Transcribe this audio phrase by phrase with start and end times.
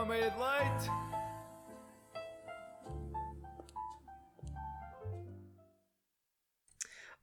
[0.00, 0.88] I made it late.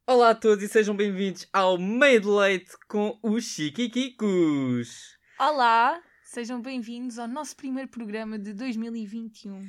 [0.06, 5.18] Olá a todos e sejam bem-vindos ao Meio de Leite com os Chiquiquicos.
[5.40, 9.68] Olá, sejam bem-vindos ao nosso primeiro programa de 2021.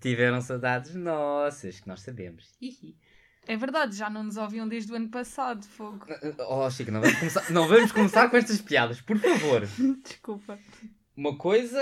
[0.00, 2.54] Tiveram saudades nossas, que nós sabemos.
[2.62, 2.96] Hihi.
[3.48, 6.06] É verdade, já não nos ouviam desde o ano passado, fogo.
[6.48, 9.62] Oh, Chico, não vamos, começar, não vamos começar com estas piadas, por favor.
[10.06, 10.56] Desculpa.
[11.18, 11.80] Uma coisa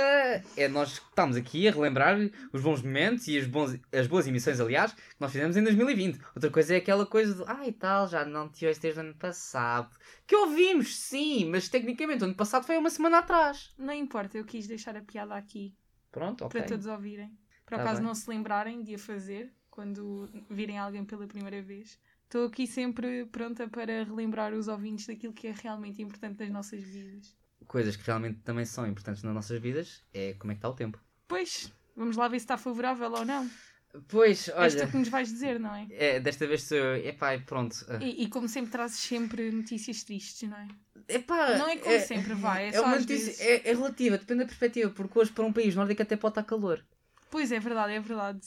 [0.57, 2.17] é nós estamos aqui a relembrar
[2.55, 6.19] os bons momentos e as, bons, as boas emissões, aliás, que nós fizemos em 2020.
[6.35, 9.15] Outra coisa é aquela coisa de, ai tal, já não te ouço desde o ano
[9.15, 9.95] passado.
[10.27, 13.75] Que ouvimos, sim, mas tecnicamente o ano passado foi uma semana atrás.
[13.77, 15.77] Não importa, eu quis deixar a piada aqui
[16.11, 16.59] Pronto, ok.
[16.59, 17.29] para todos ouvirem.
[17.67, 18.07] Por Tá acaso bem.
[18.07, 21.99] não se lembrarem de a fazer quando virem alguém pela primeira vez.
[22.25, 26.83] Estou aqui sempre pronta para relembrar os ouvintes daquilo que é realmente importante das nossas
[26.83, 27.37] vidas.
[27.67, 30.75] Coisas que realmente também são importantes nas nossas vidas é como é que está o
[30.75, 30.99] tempo.
[31.29, 33.51] Pois, vamos lá ver se está favorável ou não.
[34.09, 35.87] Pois, olha, que nos vais dizer, não é?
[35.91, 36.97] é, desta vez sou eu.
[37.09, 37.75] Epá, pronto.
[38.01, 40.69] E, e como sempre trazes sempre notícias tristes, não é?
[41.09, 43.41] Epá, Não é como sempre, vai, é só uma notícia, vezes.
[43.41, 46.43] é, é relativa, depende da perspectiva, porque hoje para um país nórdico até pode estar
[46.43, 46.85] calor.
[47.31, 48.41] Pois é verdade, é verdade.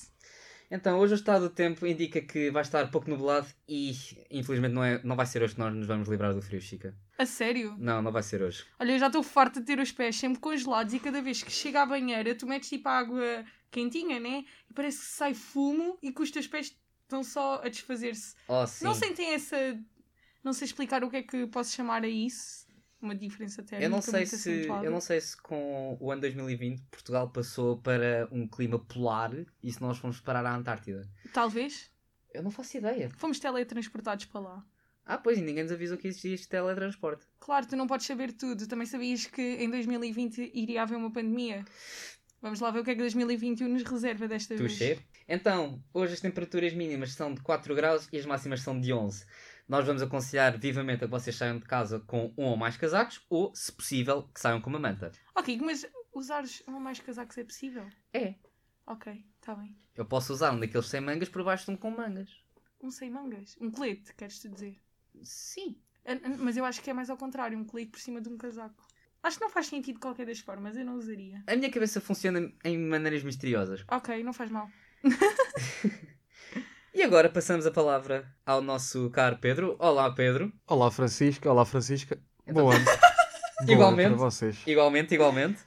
[0.71, 3.91] Então, hoje o estado do tempo indica que vai estar pouco nublado e,
[4.29, 6.95] infelizmente, não, é, não vai ser hoje que nós nos vamos livrar do frio, Chica.
[7.17, 7.75] A sério?
[7.79, 8.65] Não, não vai ser hoje.
[8.79, 11.51] Olha, eu já estou farta de ter os pés sempre congelados e cada vez que
[11.51, 14.45] chega à banheira tu metes tipo água quentinha, né?
[14.69, 18.35] E parece que sai fumo e que os teus pés estão só a desfazer-se.
[18.47, 18.85] Oh, sim.
[18.85, 19.57] Não sentem essa.
[20.43, 22.67] Não sei explicar o que é que posso chamar a isso.
[23.01, 24.85] Uma diferença térmica eu não sei muito se acentuada.
[24.85, 29.31] eu não sei se com o ano 2020 Portugal passou para um clima polar
[29.63, 31.07] e se nós fomos parar à Antártida.
[31.33, 31.89] Talvez.
[32.33, 33.09] Eu não faço ideia.
[33.17, 34.65] Fomos teletransportados para lá.
[35.05, 37.25] Ah, pois, e ninguém nos avisou que existia este teletransporte.
[37.39, 38.67] Claro, tu não podes saber tudo.
[38.67, 41.65] Também sabias que em 2020 iria haver uma pandemia.
[42.41, 44.73] Vamos lá ver o que é que 2021 nos reserva desta vez.
[44.73, 44.99] Tuxê.
[45.27, 49.25] Então, hoje as temperaturas mínimas são de 4 graus e as máximas são de 11.
[49.69, 53.23] Nós vamos aconselhar vivamente a que vocês saiam de casa com um ou mais casacos
[53.29, 55.11] ou, se possível, que saiam com uma manta.
[55.35, 57.87] Ok, mas usares um ou mais casacos é possível?
[58.11, 58.33] É.
[58.87, 59.77] Ok, está bem.
[59.95, 62.31] Eu posso usar um daqueles sem mangas por baixo de um com mangas.
[62.81, 63.55] Um sem mangas.
[63.61, 64.81] Um colete, queres-te dizer?
[65.21, 65.77] Sim.
[66.03, 68.27] Ah, ah, Mas eu acho que é mais ao contrário, um colete por cima de
[68.27, 68.87] um casaco.
[69.21, 71.43] Acho que não faz sentido de qualquer das formas, eu não usaria.
[71.45, 73.85] A minha cabeça funciona em maneiras misteriosas.
[73.91, 74.67] Ok, não faz mal.
[76.99, 79.77] E agora passamos a palavra ao nosso caro Pedro.
[79.79, 80.51] Olá, Pedro.
[80.67, 82.19] Olá Francisca, olá Francisca.
[82.45, 82.83] Então- Bom ano.
[83.69, 84.07] Igualmente.
[84.07, 84.57] ano para vocês.
[84.67, 85.59] Igualmente, igualmente.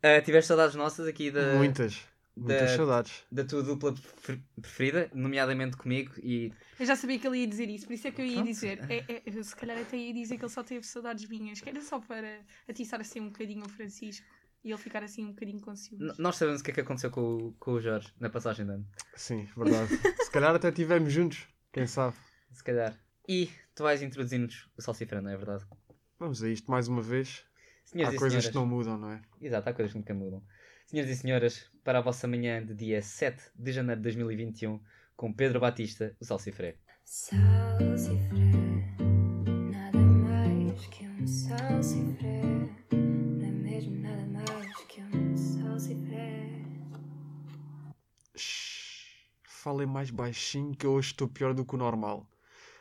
[0.00, 2.00] Ah, tiveste saudades nossas aqui da, Muitas,
[2.36, 3.24] muitas da- saudades.
[3.32, 7.68] da tua dupla prefer- preferida, nomeadamente comigo e Eu já sabia que ele ia dizer
[7.68, 8.46] isso, por isso é que eu ia Pronto.
[8.46, 8.78] dizer.
[8.88, 11.68] É, é, eu se calhar até ia dizer que ele só teve saudades minhas, que
[11.68, 12.38] era só para
[12.68, 14.24] atiçar assim um bocadinho o Francisco
[14.64, 16.08] e ele ficar assim um bocadinho com ciúmes.
[16.08, 18.66] N- Nós sabemos o que é que aconteceu com, o- com o Jorge na passagem
[18.66, 18.86] de ano.
[19.16, 19.88] Sim, verdade.
[20.22, 22.16] Se calhar até estivemos juntos, quem sabe.
[22.52, 22.98] Se calhar.
[23.28, 25.64] E tu vais introduzir-nos o Salsifrano, não é verdade?
[26.18, 27.44] Vamos a isto mais uma vez.
[27.84, 28.48] Senhoras Há e coisas senhoras.
[28.50, 29.22] que não mudam, não é?
[29.40, 30.42] Exato, há coisas que nunca mudam.
[30.86, 34.80] Senhoras e senhoras, para a vossa manhã de dia 7 de janeiro de 2021,
[35.16, 36.76] com Pedro Batista, o Salsifré.
[37.04, 38.50] Salsifré,
[39.70, 42.39] nada mais que um salsifré.
[49.60, 52.26] Falem mais baixinho que hoje estou pior do que o normal.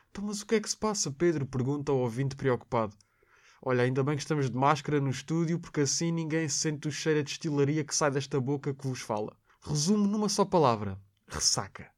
[0.09, 1.45] Então, mas o que é que se passa, Pedro?
[1.45, 2.95] Pergunta o ouvinte preocupado.
[3.62, 7.19] Olha, ainda bem que estamos de máscara no estúdio, porque assim ninguém sente o cheiro
[7.19, 9.35] a destilaria que sai desta boca que vos fala.
[9.62, 10.97] Resumo numa só palavra:
[11.28, 11.91] ressaca.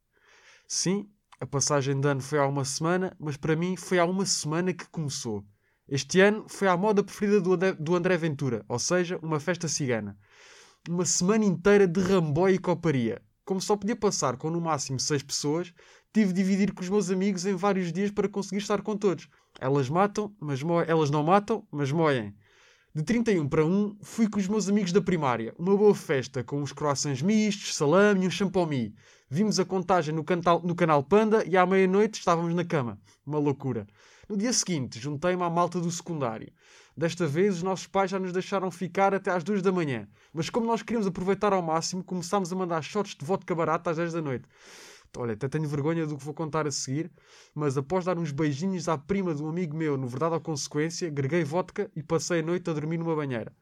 [0.66, 4.26] Sim, a passagem de ano foi há uma semana, mas para mim foi há uma
[4.26, 5.46] semana que começou.
[5.88, 9.68] Este ano foi a moda preferida do André, do André Ventura, ou seja, uma festa
[9.68, 10.18] cigana.
[10.88, 13.22] Uma semana inteira de rambóia e coparia.
[13.52, 15.74] Como só podia passar com no máximo seis pessoas,
[16.10, 19.28] tive de dividir com os meus amigos em vários dias para conseguir estar com todos.
[19.60, 22.34] Elas matam, mas elas não matam, mas moem.
[22.94, 25.54] De 31 para 1, fui com os meus amigos da primária.
[25.58, 28.94] Uma boa festa, com uns croissants mistos, salame e um champomi.
[29.28, 30.24] Vimos a contagem no,
[30.64, 32.98] no canal Panda e à meia-noite estávamos na cama.
[33.26, 33.86] Uma loucura.
[34.30, 36.50] No dia seguinte, juntei-me à malta do secundário.
[36.96, 40.06] Desta vez, os nossos pais já nos deixaram ficar até às 2 da manhã.
[40.32, 43.96] Mas como nós queríamos aproveitar ao máximo, começámos a mandar shots de vodka barata às
[43.96, 44.46] 10 da noite.
[45.16, 47.10] Olha, até tenho vergonha do que vou contar a seguir,
[47.54, 51.10] mas após dar uns beijinhos à prima de um amigo meu, no Verdade ou Consequência,
[51.10, 53.52] greguei vodka e passei a noite a dormir numa banheira.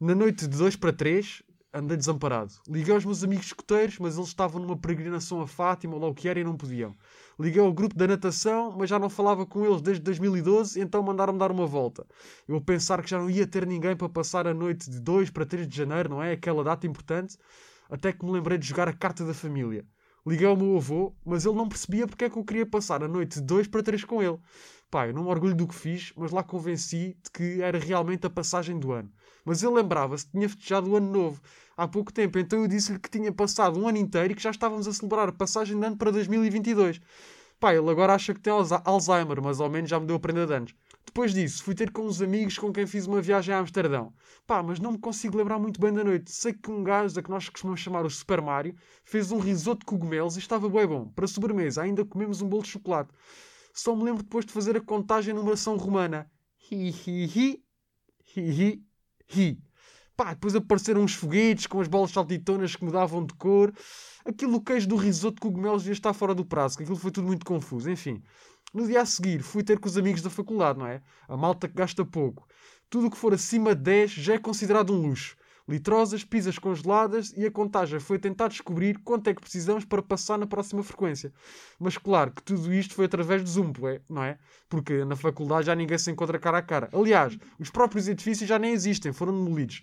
[0.00, 1.42] Na noite de 2 para 3,
[1.72, 2.52] andei desamparado.
[2.68, 6.14] Liguei aos meus amigos escoteiros, mas eles estavam numa peregrinação a Fátima ou lá o
[6.14, 6.94] que era e não podiam.
[7.38, 11.38] Liguei ao grupo da natação, mas já não falava com eles desde 2012, então mandaram-me
[11.38, 12.06] dar uma volta.
[12.46, 15.46] Eu pensar que já não ia ter ninguém para passar a noite de 2 para
[15.46, 16.32] 3 de janeiro, não é?
[16.32, 17.38] Aquela data importante.
[17.90, 19.84] Até que me lembrei de jogar a carta da família.
[20.26, 23.08] Liguei ao meu avô, mas ele não percebia porque é que eu queria passar a
[23.08, 24.38] noite de 2 para 3 com ele.
[24.90, 28.26] Pá, eu não me orgulho do que fiz, mas lá convenci de que era realmente
[28.26, 29.10] a passagem do ano.
[29.44, 31.40] Mas ele lembrava-se que tinha festejado o ano novo
[31.76, 34.50] há pouco tempo, então eu disse-lhe que tinha passado um ano inteiro e que já
[34.50, 37.00] estávamos a celebrar a passagem de ano para 2022.
[37.58, 40.46] Pá, ele agora acha que tem Alzheimer, mas ao menos já me deu a prenda
[40.46, 40.74] de anos.
[41.06, 44.12] Depois disso, fui ter com uns amigos com quem fiz uma viagem a Amsterdão.
[44.46, 46.32] Pá, mas não me consigo lembrar muito bem da noite.
[46.32, 48.74] Sei que um gajo da que nós costumamos chamar o Super Mario
[49.04, 51.06] fez um risoto de cogumelos e estava bem bom.
[51.08, 53.12] Para sobremesa, ainda comemos um bolo de chocolate.
[53.74, 56.30] Só me lembro depois de fazer a contagem numeração romana.
[56.70, 57.64] Hi, hi, hi,
[58.36, 58.86] hi, hi,
[59.28, 59.58] hi.
[60.16, 63.72] Pá, depois apareceram uns foguetes com as bolas saltitonas que mudavam de cor.
[64.24, 67.26] Aquilo, queijo do risoto de cogumelos devia estar fora do prazo, que aquilo foi tudo
[67.26, 67.90] muito confuso.
[67.90, 68.22] Enfim,
[68.72, 71.02] no dia a seguir fui ter com os amigos da faculdade, não é?
[71.28, 72.46] A malta que gasta pouco.
[72.88, 75.36] Tudo o que for acima de 10 já é considerado um luxo.
[75.68, 80.36] Litrosas, pizzas congeladas e a contagem foi tentar descobrir quanto é que precisamos para passar
[80.38, 81.32] na próxima frequência.
[81.78, 84.38] Mas claro que tudo isto foi através do Zoom, é- não é?
[84.68, 86.88] Porque na faculdade já ninguém se encontra cara a cara.
[86.92, 89.82] Aliás, os próprios edifícios já nem existem, foram demolidos.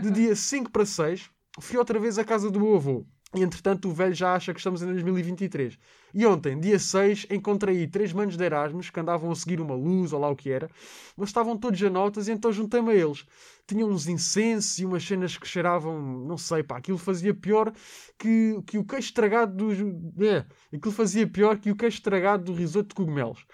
[0.00, 1.30] De dia 5 para 6,
[1.60, 3.06] fui outra vez à casa do meu avô.
[3.34, 5.78] E entretanto o velho já acha que estamos em 2023.
[6.14, 10.14] E ontem, dia 6, encontrei três manos de Erasmus que andavam a seguir uma luz
[10.14, 10.70] ou lá o que era,
[11.14, 13.26] mas estavam todos a notas e então juntei-me a eles.
[13.66, 17.70] Tinham uns incensos e umas cenas que cheiravam, não sei, pá, aquilo fazia pior
[18.18, 20.24] que, que o queijo estragado do.
[20.24, 23.44] É, aquilo fazia pior que o queijo estragado do risoto de cogumelos.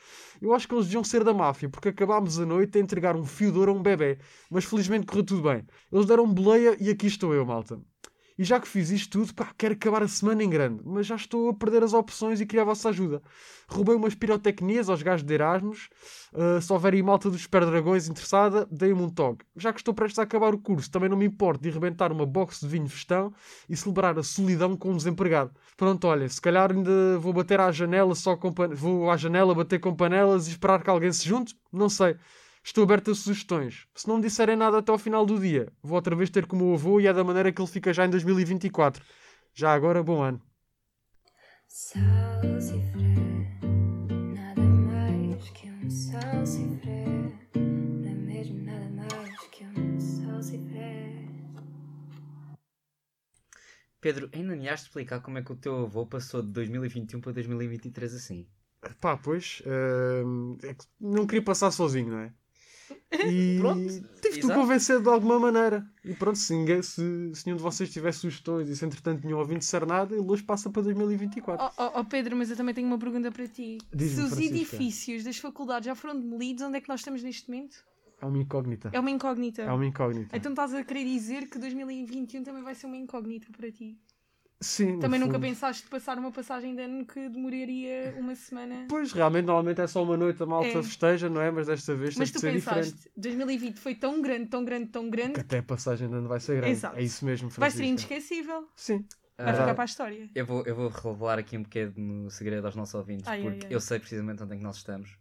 [0.41, 3.25] Eu acho que eles deviam ser da máfia, porque acabámos a noite a entregar um
[3.25, 4.19] fio de ouro a um bebê,
[4.49, 5.67] mas felizmente correu tudo bem.
[5.93, 7.81] Eles deram boleia e aqui estou eu, malta.
[8.37, 11.15] E já que fiz isto tudo, pá, quero acabar a semana em grande, mas já
[11.15, 13.23] estou a perder as opções e queria a vossa ajuda.
[13.69, 15.89] Roubei umas pirotecnias aos gajos de Erasmus.
[16.33, 19.45] Uh, se houver aí malta dos Super Dragões interessada, dei-me um toque.
[19.57, 22.27] Já que estou prestes a acabar o curso, também não me importo de arrebentar uma
[22.27, 23.33] box de vinho festão
[23.69, 25.53] e celebrar a solidão com um desempregado.
[25.77, 28.69] Pronto, olha, se calhar ainda vou bater à janela só com pan...
[28.75, 31.57] vou à janela bater com panelas e esperar que alguém se junte?
[31.73, 32.17] Não sei.
[32.67, 33.87] Estou aberto a sugestões.
[33.95, 36.57] Se não me disserem nada até ao final do dia, vou outra vez ter com
[36.57, 39.05] o meu avô e é da maneira que ele fica já em 2024.
[39.53, 40.41] Já agora, bom ano.
[41.69, 43.03] Salsifré,
[44.35, 47.05] nada mais que um salsifré.
[47.55, 51.29] Não é mesmo nada mais que um salsifré.
[54.01, 57.21] Pedro, ainda me has de explicar como é que o teu avô passou de 2021
[57.21, 58.49] para 2023 assim.
[59.03, 59.63] Pá, pois.
[60.25, 62.33] hum, é que não queria passar sozinho, não é?
[63.27, 65.87] E Pronto, tive de convencer de alguma maneira.
[66.05, 69.39] E pronto, se, ninguém, se, se nenhum de vocês tivesse sugestões e se entretanto nenhum
[69.39, 71.65] ouvinte disser nada, ele hoje passa para 2024.
[71.65, 73.79] Oh, oh, oh, Pedro, mas eu também tenho uma pergunta para ti.
[73.97, 74.45] Se os Francisca.
[74.45, 77.85] edifícios das faculdades já foram demolidos, onde é que nós estamos neste momento?
[78.21, 78.91] É uma incógnita.
[78.93, 79.63] É uma incógnita.
[79.63, 80.37] É uma incógnita.
[80.37, 83.99] Então estás a querer dizer que 2021 também vai ser uma incógnita para ti?
[84.61, 85.43] Sim, Também nunca fundo.
[85.43, 88.87] pensaste passar uma passagem de ano que demoraria uma semana?
[88.89, 90.83] Pois, realmente, normalmente é só uma noite a malta É.
[90.83, 91.51] festeja, não é?
[91.51, 92.85] Mas desta vez Mas tem tu ser diferente.
[92.93, 96.29] pensaste, 2020 foi tão grande, tão grande, tão grande, Que até a passagem de ano
[96.29, 96.71] vai ser grande.
[96.73, 96.97] Exato.
[96.99, 98.69] É isso mesmo, vai ser inesquecível.
[98.75, 99.05] Sim.
[99.37, 100.31] Vai Ah, ficar para a história.
[100.35, 103.67] eu, vou, eu vou revelar aqui um pequeno segredo aos nossos ouvintes, Ai, ai, porque
[103.67, 103.75] ai.
[103.75, 105.19] eu sei precisamente onde é que nós estamos.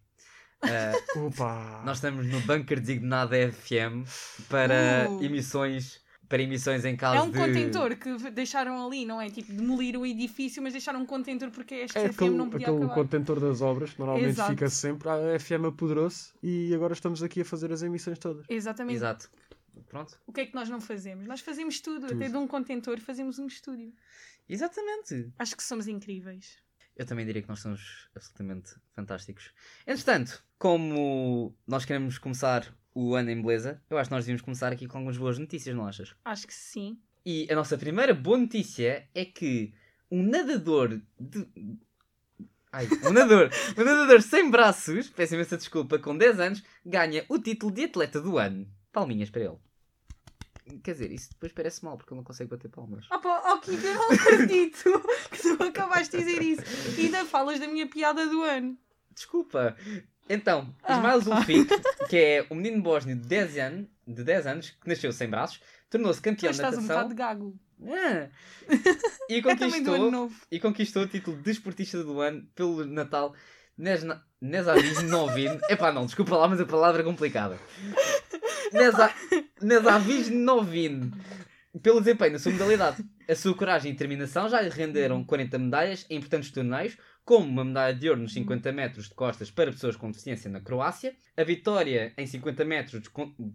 [0.62, 1.82] Ah, Opa!
[1.84, 4.06] nós estamos no bunker designado FM
[4.48, 5.24] para Uh.
[5.24, 6.00] emissões
[6.34, 9.30] para emissões em caso É um de contentor que deixaram ali, não é?
[9.30, 12.66] Tipo, demolir o edifício, mas deixaram um contentor porque este É FM aquele, não podia
[12.66, 12.96] aquele acabar.
[12.96, 14.50] contentor das obras que normalmente Exato.
[14.50, 15.10] fica sempre.
[15.10, 18.48] A FM apoderou-se e agora estamos aqui a fazer as emissões todas.
[18.50, 18.96] Exatamente.
[18.96, 19.30] Exato.
[19.88, 20.20] Pronto.
[20.26, 21.28] O que é que nós não fazemos?
[21.28, 22.08] Nós fazemos tudo.
[22.08, 22.16] Tudo.
[22.16, 23.94] Até de um contentor fazemos um estúdio.
[24.50, 25.32] Exatamente.
[25.38, 26.58] Acho que somos incríveis.
[26.96, 29.52] Eu também diria que nós somos absolutamente fantásticos.
[29.86, 34.72] Entretanto, como nós queremos começar o ano em beleza, eu acho que nós devíamos começar
[34.72, 36.16] aqui com algumas boas notícias, não achas?
[36.24, 37.00] Acho que sim.
[37.26, 39.74] E a nossa primeira boa notícia é que
[40.12, 41.48] um nadador de.
[42.72, 47.40] Ai, um nadador, um nadador sem braços, peço imensa desculpa, com 10 anos, ganha o
[47.40, 48.68] título de atleta do ano.
[48.92, 49.58] Palminhas para ele.
[50.82, 53.06] Quer dizer, isso depois parece mal, porque ele não consegue bater palmas.
[53.12, 56.62] Oh, pá, oh Kiko, eu não acredito que tu acabaste de dizer isso.
[56.98, 58.78] E ainda falas da minha piada do ano.
[59.14, 59.76] Desculpa.
[60.30, 60.94] Então, Ah.
[60.96, 61.70] Ismail Zulfic,
[62.10, 65.60] que é um menino bósnio de 10 anos, de 10 anos que nasceu sem braços,
[65.90, 67.08] tornou-se campeão de estás um natação.
[67.10, 67.56] de gago.
[67.86, 68.28] Ah.
[69.30, 73.34] E É conquistou, e conquistou o título de desportista do ano pelo Natal
[73.78, 75.58] Nesna- Nesavis Novin.
[75.70, 77.58] Epá, não, desculpa lá, mas a palavra é complicada.
[78.72, 79.14] Nesa-
[79.62, 81.12] Nesavis Novin.
[81.82, 83.04] pelo desempenho na sua modalidade.
[83.28, 87.64] A sua coragem e determinação já lhe renderam 40 medalhas em importantes torneios, como uma
[87.64, 91.44] medalha de ouro nos 50 metros de costas para pessoas com deficiência na Croácia, a
[91.44, 93.10] vitória em 50 metros de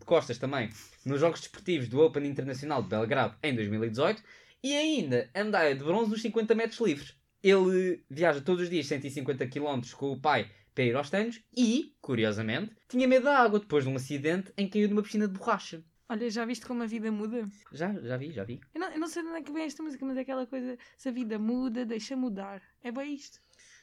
[0.04, 0.70] costas também
[1.04, 4.22] nos Jogos Desportivos do Open Internacional de Belgrado em 2018
[4.62, 7.14] e ainda a medalha de bronze nos 50 metros livres.
[7.42, 11.94] Ele viaja todos os dias 150 km com o pai para ir aos treinos e,
[12.00, 15.38] curiosamente, tinha medo da água depois de um acidente em que caiu numa piscina de
[15.38, 15.84] borracha.
[16.08, 17.46] Olha, já viste como a vida muda?
[17.70, 18.60] Já, já vi, já vi.
[18.74, 20.46] Eu não, eu não sei de onde é que vem esta música, mas é aquela
[20.46, 22.62] coisa, se a vida muda, deixa mudar.
[22.82, 23.40] É bem isto.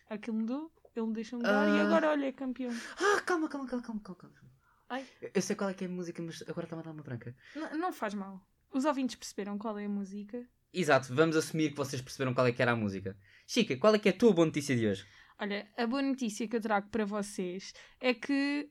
[0.10, 1.84] Aquilo mudou, ele me deixa mudar e Ah.
[1.86, 2.72] agora, olha, é campeão.
[2.98, 4.36] Ah, calma, calma, calma, calma, calma.
[4.90, 5.06] Ai.
[5.34, 7.36] Eu- sei qual é que é a música, mas agora está-me a dar uma branca.
[7.56, 8.48] N- não faz mal.
[8.72, 10.48] Os ouvintes perceberam qual é a música.
[10.72, 13.18] Exato, vamos assumir que vocês perceberam qual é que era a música.
[13.48, 15.06] Chica, qual é que é a tua boa notícia de hoje?
[15.40, 18.70] Olha, a boa notícia que eu trago para vocês é que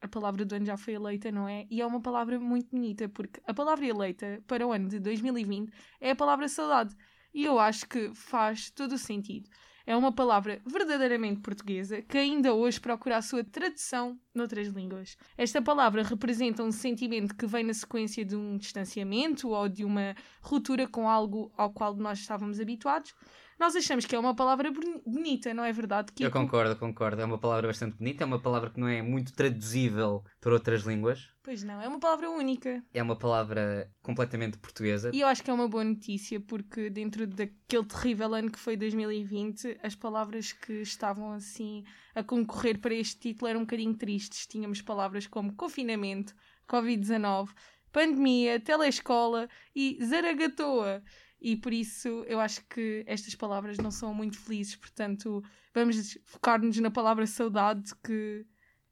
[0.00, 1.66] a palavra do ano já foi eleita, não é?
[1.70, 5.72] E é uma palavra muito bonita, porque a palavra eleita para o ano de 2020
[6.00, 6.96] é a palavra saudade.
[7.34, 9.48] E eu acho que faz todo o sentido.
[9.86, 15.16] É uma palavra verdadeiramente portuguesa que ainda hoje procura a sua tradução noutras línguas.
[15.36, 20.14] Esta palavra representa um sentimento que vem na sequência de um distanciamento ou de uma
[20.40, 23.14] ruptura com algo ao qual nós estávamos habituados.
[23.62, 26.08] Nós achamos que é uma palavra boni- bonita, não é verdade?
[26.18, 26.32] Eu Kiko?
[26.32, 27.22] concordo, concordo.
[27.22, 30.82] É uma palavra bastante bonita, é uma palavra que não é muito traduzível para outras
[30.82, 31.30] línguas.
[31.44, 32.82] Pois não, é uma palavra única.
[32.92, 35.12] É uma palavra completamente portuguesa.
[35.14, 38.76] E eu acho que é uma boa notícia porque dentro daquele terrível ano que foi
[38.76, 41.84] 2020, as palavras que estavam assim
[42.16, 44.44] a concorrer para este título eram um bocadinho tristes.
[44.44, 46.34] Tínhamos palavras como confinamento,
[46.68, 47.50] Covid-19,
[47.92, 51.00] pandemia, telescola e zaragatoa.
[51.44, 55.42] E por isso eu acho que estas palavras não são muito felizes, portanto
[55.74, 58.46] vamos focar-nos na palavra saudade que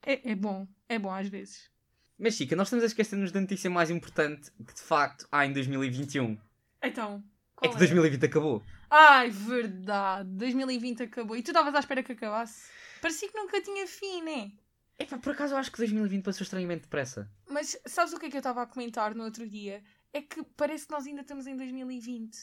[0.05, 1.71] é, é bom, é bom às vezes.
[2.19, 5.53] Mas Chica, nós estamos a esquecer-nos da notícia mais importante que de facto há em
[5.53, 6.37] 2021.
[6.83, 7.23] Então,
[7.63, 8.65] É que 2020 acabou.
[8.91, 10.29] Ai, verdade.
[10.31, 11.37] 2020 acabou.
[11.37, 12.69] E tu estavas à espera que acabasse?
[13.01, 14.53] Parecia que nunca tinha fim, né?
[14.99, 17.31] Epá, por acaso eu acho que 2020 passou estranhamente depressa.
[17.49, 19.83] Mas sabes o que é que eu estava a comentar no outro dia?
[20.13, 22.37] É que parece que nós ainda estamos em 2020.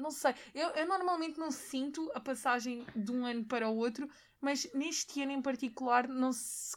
[0.00, 0.34] Não sei.
[0.54, 4.08] Eu, eu normalmente não sinto a passagem de um ano para o outro,
[4.40, 6.30] mas neste ano em particular não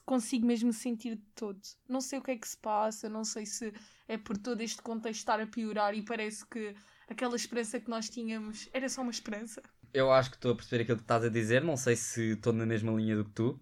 [0.06, 1.60] consigo mesmo sentir de todo.
[1.88, 3.74] Não sei o que é que se passa, não sei se
[4.08, 6.76] é por todo este contexto estar a piorar e parece que
[7.08, 9.62] aquela esperança que nós tínhamos era só uma esperança.
[9.94, 12.52] Eu acho que estou a perceber aquilo que estás a dizer, não sei se estou
[12.52, 13.60] na mesma linha do que tu,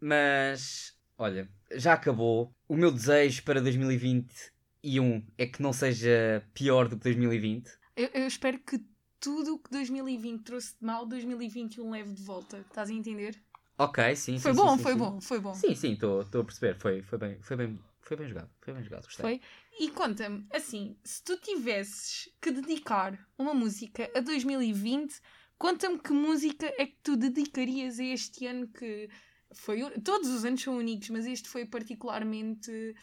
[0.00, 2.54] mas olha, já acabou.
[2.66, 3.60] O meu desejo para
[4.88, 7.70] 2021 é que não seja pior do que 2020.
[7.96, 8.80] Eu, eu espero que
[9.20, 12.58] tudo o que 2020 trouxe de mal, 2021 leve de volta.
[12.58, 13.40] Estás a entender?
[13.76, 14.98] Ok, sim, foi sim, bom, sim, foi sim.
[14.98, 15.54] bom, foi bom.
[15.54, 16.76] Sim, sim, estou a perceber.
[16.76, 18.50] Foi, foi, bem, foi, bem, foi bem jogado.
[18.60, 19.22] Foi bem jogado, gostei.
[19.22, 19.40] Foi.
[19.78, 25.20] E conta-me, assim, se tu tivesses que dedicar uma música a 2020,
[25.56, 29.08] conta-me que música é que tu dedicarias a este ano que
[29.52, 29.88] foi.
[30.00, 32.94] Todos os anos são únicos, mas este foi particularmente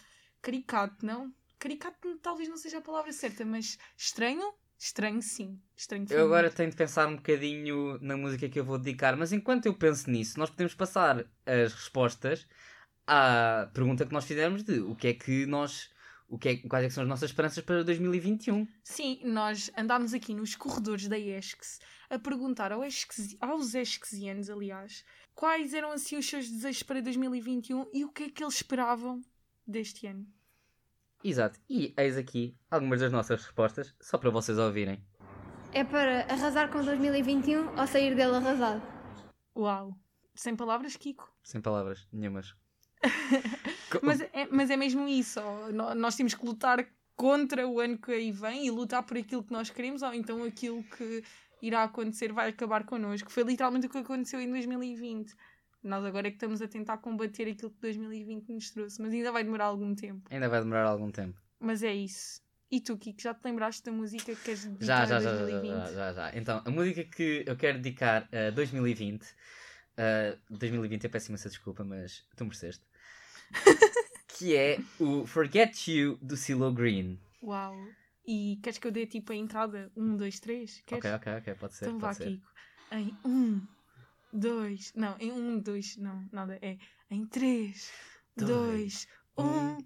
[0.41, 1.33] caricato, não?
[1.59, 4.53] Caricato talvez não seja a palavra certa, mas estranho?
[4.77, 5.59] Estranho sim.
[5.75, 9.31] Estranho Eu agora tenho de pensar um bocadinho na música que eu vou dedicar, mas
[9.31, 12.45] enquanto eu penso nisso, nós podemos passar as respostas
[13.07, 15.93] à pergunta que nós fizemos de o que é que nós.
[16.27, 18.67] O que é, quais é que são as nossas esperanças para 2021?
[18.83, 25.05] Sim, nós andámos aqui nos corredores da ESCS a perguntar ao ESCS aos ESCSianos, aliás,
[25.35, 29.21] quais eram assim os seus desejos para 2021 e o que é que eles esperavam
[29.67, 30.25] deste ano.
[31.27, 31.59] Exato.
[31.67, 35.03] E eis aqui algumas das nossas respostas, só para vocês ouvirem.
[35.73, 38.83] É para arrasar com 2021 ou sair dele arrasado?
[39.57, 39.95] Uau!
[40.35, 41.27] Sem palavras, Kiko.
[41.41, 42.55] Sem palavras nenhumas.
[44.03, 45.39] Mas é, mas é mesmo isso.
[45.95, 49.53] Nós temos que lutar contra o ano que aí vem e lutar por aquilo que
[49.53, 51.23] nós queremos ou então aquilo que
[51.61, 53.31] irá acontecer vai acabar connosco.
[53.31, 55.33] Foi literalmente o que aconteceu em 2020.
[55.85, 59.31] Nós agora é que estamos a tentar combater aquilo que 2020 nos trouxe, mas ainda
[59.31, 60.27] vai demorar algum tempo.
[60.31, 61.39] Ainda vai demorar algum tempo.
[61.59, 62.41] Mas é isso.
[62.71, 65.35] E tu, Kiko, já te lembraste da música que queres Já, dedicar já, a já,
[65.35, 65.71] já, 2020?
[65.71, 66.37] já, já, já.
[66.37, 69.21] Então, a música que eu quero dedicar a 2020.
[69.21, 72.83] uh, 2020 é péssima essa desculpa, mas tu mereceste.
[74.27, 77.19] que é o Forget You do CeeLo Green.
[77.43, 77.75] Uau!
[78.25, 79.91] E queres que eu dê tipo a entrada?
[79.95, 80.81] Um, dois, três?
[80.87, 81.05] Queres?
[81.05, 81.85] Ok, ok, ok, pode ser.
[81.85, 82.25] Então vá, pode ser.
[82.25, 82.47] Kiko.
[82.91, 83.61] Em um,
[84.35, 84.93] dois.
[84.95, 85.97] Não, em um, dois.
[85.97, 86.59] Não, nada.
[86.61, 86.77] É
[87.09, 87.91] em três,
[88.35, 89.43] dois, um.
[89.43, 89.77] um.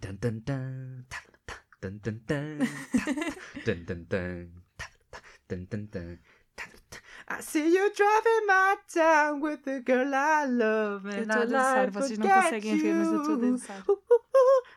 [0.00, 5.20] Tan, tan, tan, ta, ta, tan, tan, tan, ta, ta, tan, tan, tan, ta, ta,
[5.48, 6.18] tan, tan, tan,
[6.56, 6.98] ta, ta.
[7.26, 11.90] I see you driving my town with the girl I love and I dançar, like
[11.92, 13.58] vocês não forget conseguem ver, mas eu estou a you.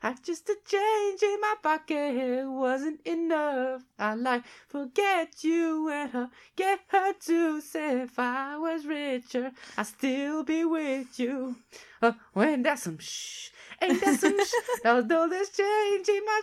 [0.04, 3.84] I just a change in my pocket wasn't enough.
[4.00, 9.88] I like forget you and her, get her to say if I was richer, I'd
[9.88, 11.56] still be with you.
[12.02, 13.50] Uh, when there's some shh,
[13.82, 14.54] ain't there some shh,
[14.86, 16.42] although there's change in my.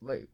[0.00, 0.28] Wait.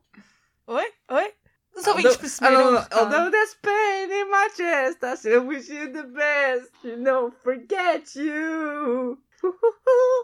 [0.67, 1.29] wait, Oi?
[1.79, 2.77] Os ouvintes perceberam.
[2.93, 6.71] although, there's pain in my chest, I still wish you the best.
[6.85, 9.19] You know, forget you.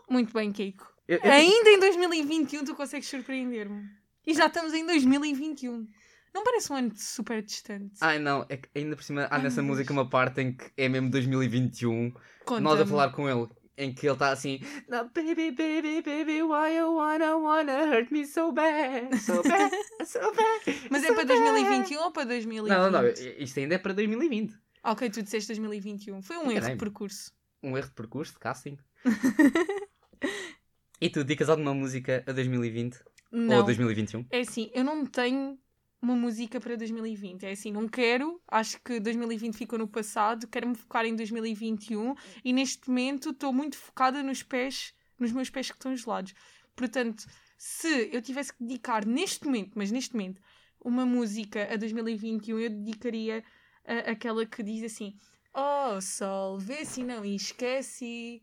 [0.08, 0.86] Muito bem, Keiko.
[1.06, 3.84] Eu- eu- Ainda em 2021 tu consegues surpreender-me.
[4.26, 5.86] E já estamos em 2021.
[6.34, 7.92] Não parece um ano super distante.
[8.00, 10.64] Ai não, é que ainda por cima há Ai, nessa música uma parte em que
[10.76, 12.12] é mesmo 2021,
[12.44, 12.60] Conta-me.
[12.64, 16.76] nós a falar com ele, em que ele está assim, "Now, baby, baby, baby, why
[16.76, 19.70] you wanna, wanna hurt me so bad, so bad,
[20.06, 20.88] so bad.
[20.90, 22.70] Mas é so para bad." 2021 ou para 2020?
[22.70, 24.54] Não, não, não, isto ainda é para 2020.
[24.84, 26.22] Ok, tu disseste 2021.
[26.22, 27.32] Foi um erro de percurso.
[27.62, 28.76] Um erro de percurso, de casting.
[31.00, 32.98] e tu dedicas alguma música a 2020?
[33.32, 33.56] Não.
[33.56, 34.26] Ou a 2021?
[34.30, 35.58] É assim, eu não tenho
[36.04, 37.44] uma música para 2020.
[37.44, 38.40] É assim, não quero.
[38.46, 40.46] Acho que 2020 ficou no passado.
[40.46, 42.14] Quero-me focar em 2021.
[42.44, 46.34] E neste momento estou muito focada nos pés, nos meus pés que estão gelados.
[46.76, 50.40] Portanto, se eu tivesse que dedicar neste momento, mas neste momento,
[50.80, 53.42] uma música a 2021, eu dedicaria
[53.86, 55.16] a, aquela que diz assim:
[55.54, 58.42] Oh, sol, vê se não esquece.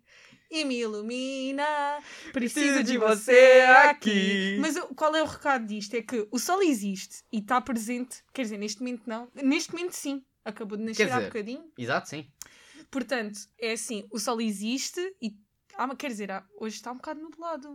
[0.53, 1.65] E me ilumina,
[2.33, 4.57] preciso de você aqui.
[4.59, 5.93] Mas o- qual é o recado disto?
[5.95, 8.21] É que o sol existe e está presente.
[8.33, 9.29] Quer dizer, neste momento não.
[9.33, 10.21] Neste momento sim.
[10.43, 11.71] Acabou de nascer Quer há dizer- bocadinho.
[11.77, 12.27] Exato, sim.
[12.89, 15.35] Portanto, é assim: o sol existe e.
[15.77, 17.69] Ah, quer dizer, hoje está um bocado nublado.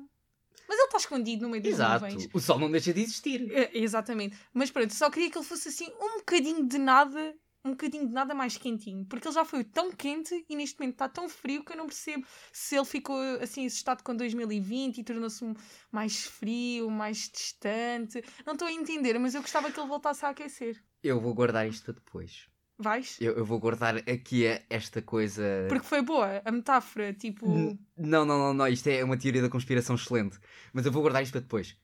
[0.69, 2.05] Mas ele está escondido no meio das Exato.
[2.05, 2.29] nuvens.
[2.35, 3.51] O sol não deixa de existir.
[3.53, 4.37] É, exatamente.
[4.53, 7.35] Mas pronto, só queria que ele fosse assim um bocadinho de nada,
[7.67, 9.05] um bocadinho de nada mais quentinho.
[9.05, 11.87] Porque ele já foi tão quente e neste momento está tão frio que eu não
[11.87, 15.45] percebo se ele ficou assim assustado com 2020 e tornou-se
[15.93, 18.23] mais frio, mais distante.
[18.47, 20.83] Não estou a entender, mas eu gostava que ele voltasse a aquecer.
[21.03, 22.49] Eu vou guardar isto para depois.
[22.79, 23.19] Vais?
[23.21, 25.43] Eu, eu vou guardar aqui esta coisa.
[25.69, 28.69] Porque foi boa a metáfora, tipo, N- Não, não, não, não.
[28.69, 30.39] Isto é uma teoria da conspiração excelente.
[30.75, 31.75] Mas eu vou guardar isto para depois.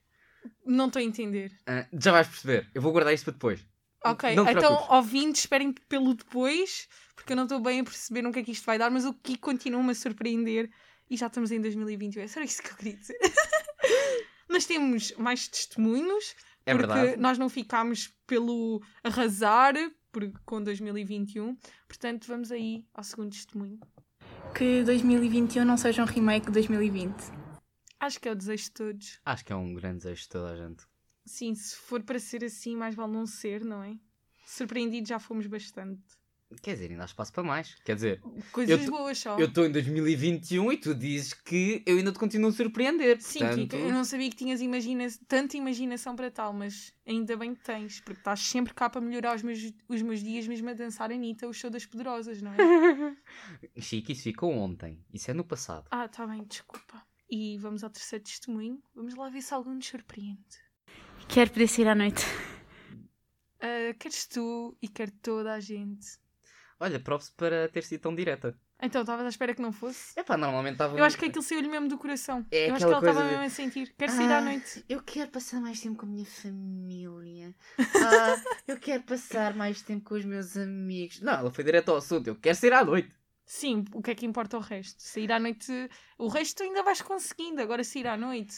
[0.65, 1.51] não estou a entender.
[1.65, 2.69] Ah, já vais perceber.
[2.75, 3.65] Eu vou guardar isto para depois.
[4.05, 8.31] Ok, Não então ouvintes, esperem pelo depois, porque eu não estou bem a perceber no
[8.31, 10.69] que é que isto vai dar, mas o que continua-me a surpreender
[11.09, 12.21] e já estamos em 2021.
[12.23, 13.17] É só isso que eu queria dizer.
[14.49, 16.35] mas temos mais testemunhos,
[16.65, 17.21] É porque verdade.
[17.21, 19.73] nós não ficámos pelo arrasar
[20.11, 21.57] por, com 2021.
[21.87, 23.79] Portanto, vamos aí ao segundo testemunho.
[24.55, 27.15] Que 2021 não seja um remake de 2020.
[27.99, 29.19] Acho que é o desejo de todos.
[29.25, 30.83] Acho que é um grande desejo de toda a gente.
[31.25, 33.97] Sim, se for para ser assim, mais vale não ser, não é?
[34.45, 36.01] Surpreendidos já fomos bastante.
[36.61, 37.75] Quer dizer, ainda há espaço para mais.
[37.83, 39.39] Quer dizer, Coisas boas só.
[39.39, 43.19] eu estou em 2021 e tu dizes que eu ainda te continuo a surpreender.
[43.21, 43.61] Sim, portanto...
[43.61, 47.63] Kika, eu não sabia que tinhas imagina tanta imaginação para tal, mas ainda bem que
[47.63, 51.09] tens, porque estás sempre cá para melhorar os meus, os meus dias, mesmo a dançar
[51.11, 52.57] a Anitta, o show das poderosas, não é?
[53.81, 55.03] Chique, isso ficou ontem.
[55.11, 55.87] Isso é no passado.
[55.89, 57.01] ah, tá bem, desculpa.
[57.29, 58.79] E vamos ao terceiro testemunho.
[58.93, 60.39] Vamos lá ver se algum nos surpreende.
[61.27, 62.23] Quero poder sair à noite.
[63.61, 66.17] Ah, queres tu e quer toda a gente.
[66.79, 68.57] Olha, props para ter sido tão direta.
[68.81, 70.19] Então, estavas à espera que não fosse?
[70.19, 70.97] Epá, normalmente estava.
[70.97, 72.45] Eu acho que aquilo saiu-lhe mesmo do coração.
[72.51, 73.95] É Eu acho que aquela ele estava coisa de- mesmo a sentir.
[73.97, 74.85] Quero sair à Ah, noite.
[74.89, 77.55] Eu quero passar mais tempo com a minha família.
[77.95, 81.21] Ah, eu quero passar mais tempo com os meus amigos.
[81.21, 82.27] Não, ela foi direto ao assunto.
[82.27, 83.09] Eu quero sair à noite.
[83.45, 85.01] Sim, o que é que importa o resto?
[85.01, 85.71] Sair à noite.
[86.17, 88.55] O resto tu ainda vais conseguindo, agora sair à noite.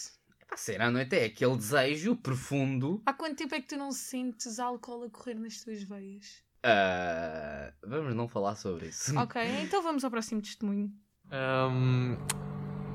[0.48, 3.02] Epá, sair à noite é aquele desejo profundo.
[3.06, 6.44] Há quanto tempo é que tu não sentes álcool a correr nas tuas veias?
[6.64, 9.18] Ah, vamos não falar sobre isso.
[9.20, 10.92] Ok, então vamos ao próximo testemunho.
[11.32, 12.18] Hum,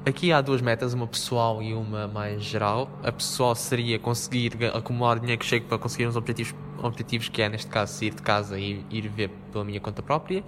[0.07, 2.91] aqui há duas metas, uma pessoal e uma mais geral.
[3.03, 7.49] A pessoal seria conseguir acumular dinheiro que chegue para conseguir uns objetivos, objetivos que é,
[7.49, 10.45] neste caso, sair de casa e ir ver pela minha conta própria.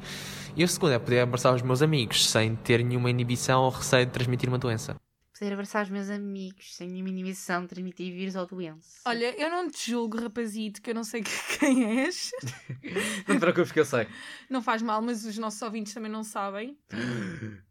[0.56, 4.06] E a segunda é poder abraçar os meus amigos sem ter nenhuma inibição ou receio
[4.06, 4.96] de transmitir uma doença.
[5.42, 9.00] Poder abraçar os meus amigos sem nenhuma inibição de transmitir vírus ou doença.
[9.04, 11.24] Olha, eu não te julgo, rapazito, que eu não sei
[11.58, 12.30] quem és.
[13.26, 14.06] Não te preocupes que eu sei.
[14.48, 16.78] Não faz mal, mas os nossos ouvintes também não sabem.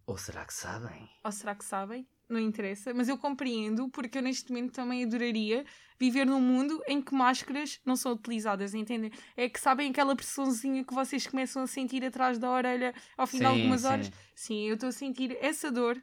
[0.05, 1.09] Ou será que sabem?
[1.23, 2.05] Ou será que sabem?
[2.27, 2.93] Não interessa.
[2.93, 5.63] Mas eu compreendo, porque eu neste momento também adoraria
[5.97, 9.11] viver num mundo em que máscaras não são utilizadas, entendem?
[9.37, 13.37] É que sabem aquela pressãozinha que vocês começam a sentir atrás da orelha ao fim
[13.37, 13.87] de Sim, algumas sim.
[13.87, 14.11] horas?
[14.35, 16.01] Sim, eu estou a sentir essa dor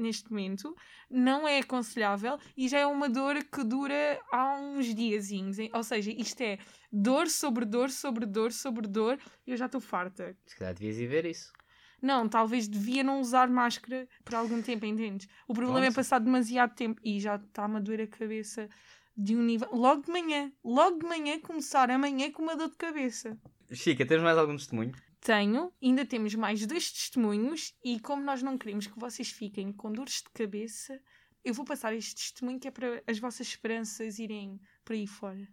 [0.00, 0.74] neste momento.
[1.10, 5.58] Não é aconselhável e já é uma dor que dura há uns diazinhos.
[5.58, 5.70] hein?
[5.74, 6.58] Ou seja, isto é
[6.92, 10.36] dor sobre dor sobre dor sobre dor e eu já estou farta.
[10.46, 11.52] Se calhar devias ir ver isso.
[12.02, 15.26] Não, talvez devia não usar máscara por algum tempo, entendes?
[15.48, 15.96] O problema é Pronto.
[15.96, 18.68] passar demasiado tempo e já está-me a doer a cabeça
[19.16, 19.68] de um nível.
[19.72, 23.36] Logo de manhã, logo de manhã, começar amanhã com uma dor de cabeça.
[23.72, 24.92] Chica, tens mais algum testemunho?
[25.26, 29.90] Tenho, ainda temos mais dois testemunhos e como nós não queremos que vocês fiquem com
[29.90, 31.00] dores de cabeça,
[31.44, 35.48] eu vou passar este testemunho que é para as vossas esperanças irem por aí fora.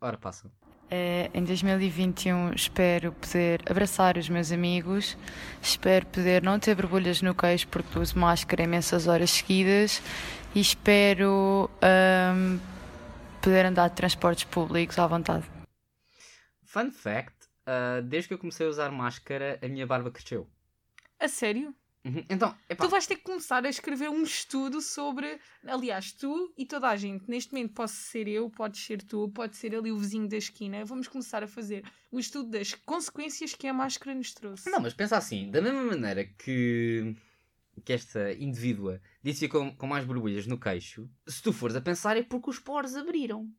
[0.00, 0.50] Ora, passa.
[0.90, 5.16] Eh, em 2021 espero poder abraçar os meus amigos,
[5.62, 10.02] espero poder não ter borbulhas no queixo porque uso máscara imensas horas seguidas
[10.56, 12.58] e espero ahm,
[13.40, 15.48] poder andar de transportes públicos à vontade.
[16.64, 20.48] Fun fact: ah, desde que eu comecei a usar máscara, a minha barba cresceu.
[21.18, 21.74] A sério?
[22.04, 22.22] Uhum.
[22.28, 25.38] Então, epá, Tu vais ter que começar a escrever um estudo sobre.
[25.66, 27.28] Aliás, tu e toda a gente.
[27.28, 30.84] Neste momento posso ser eu, podes ser tu, pode ser ali o vizinho da esquina.
[30.84, 34.70] Vamos começar a fazer o estudo das consequências que a máscara nos trouxe.
[34.70, 37.16] Não, mas pensa assim, da mesma maneira que,
[37.82, 42.18] que esta indivídua disse com, com mais borbulhas no queixo, se tu fores a pensar
[42.18, 43.50] é porque os poros abriram.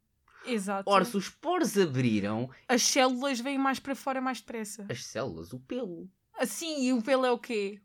[0.47, 0.89] Exato.
[0.89, 4.85] Ora, se os poros abriram, As células vêm mais para fora mais depressa.
[4.89, 6.09] as células, o pelo.
[6.37, 7.79] Assim, e o pelo é o quê?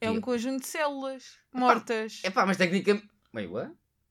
[0.00, 2.20] É um conjunto de células mortas.
[2.24, 3.08] Epá, mas tecnicamente.
[3.32, 3.70] Meio, ué?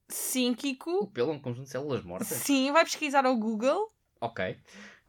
[0.10, 1.08] Sim, O Kiko.
[1.08, 2.28] pelo é um conjunto de células mortas?
[2.28, 3.88] Sim, vai pesquisar ao Google.
[4.20, 4.58] Ok.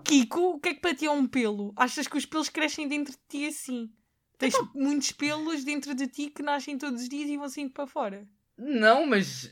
[0.04, 1.72] Kiko, o que é que para ti é um pelo?
[1.76, 3.90] Achas que os pelos crescem dentro de ti assim?
[4.38, 7.87] Tens muitos pelos dentro de ti que nascem todos os dias e vão saindo para
[7.87, 8.28] fora.
[8.57, 9.50] Não, mas.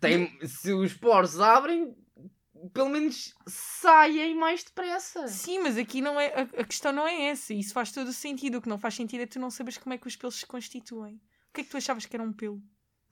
[0.00, 1.96] Tem, se os poros abrem,
[2.68, 5.26] pelo menos saem mais depressa.
[5.28, 7.52] Sim, mas aqui não é, a, a questão não é essa.
[7.54, 8.58] Isso faz todo o sentido.
[8.58, 10.46] O que não faz sentido é tu não sabes como é que os pelos se
[10.46, 11.14] constituem.
[11.16, 12.62] O que é que tu achavas que era um pelo?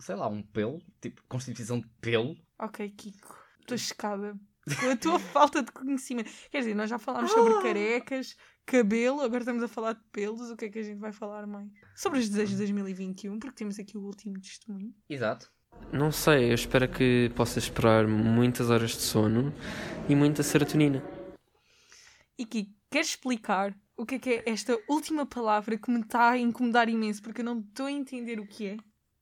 [0.01, 2.37] Sei lá, um pelo, tipo, constituição de pelo.
[2.59, 3.39] Ok, Kiko.
[3.61, 4.39] Estou chocada
[4.81, 6.31] com a tua falta de conhecimento.
[6.51, 8.37] Quer dizer, nós já falámos sobre carecas,
[8.67, 10.51] cabelo, agora estamos a falar de pelos.
[10.51, 11.71] O que é que a gente vai falar mais?
[11.95, 14.95] Sobre os desejos de 2021, porque temos aqui o último testemunho.
[15.09, 15.51] Exato.
[15.93, 19.55] Não sei, eu espero que possa esperar muitas horas de sono
[20.09, 21.03] e muita serotonina.
[22.37, 26.31] E Kiko, queres explicar o que é que é esta última palavra que me está
[26.31, 28.77] a incomodar imenso, porque eu não estou a entender o que é?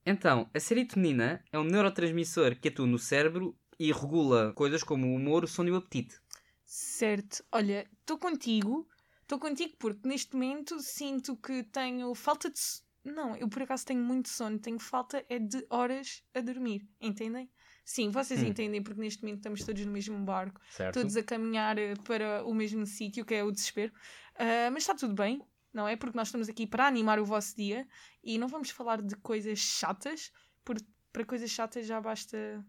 [0.05, 5.15] Então, a serotonina é um neurotransmissor que atua no cérebro e regula coisas como o
[5.15, 6.19] humor, o sono e o apetite.
[6.65, 7.43] Certo.
[7.51, 8.87] Olha, estou contigo.
[9.21, 12.59] Estou contigo porque neste momento sinto que tenho falta de.
[13.03, 14.57] Não, eu por acaso tenho muito sono.
[14.59, 16.87] Tenho falta é de horas a dormir.
[17.01, 17.51] Entendem?
[17.83, 18.47] Sim, vocês Hum.
[18.47, 20.61] entendem porque neste momento estamos todos no mesmo barco.
[20.69, 20.93] Certo?
[20.93, 23.91] Todos a caminhar eh, para o mesmo sítio, que é o desespero.
[24.35, 25.41] Ah, mas está tudo bem,
[25.73, 25.97] não é?
[25.97, 27.85] Porque nós estamos aqui para animar o vosso dia
[28.23, 30.31] e não vamos falar de coisas chatas,
[30.63, 32.65] porque para coisas chatas já basta